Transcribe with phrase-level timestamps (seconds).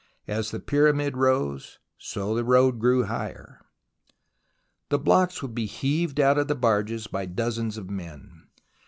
[0.27, 3.61] As the Pyramid rose, so the road grew higher.
[4.89, 8.47] The blocks would be heaved out of the barges by dozens of men.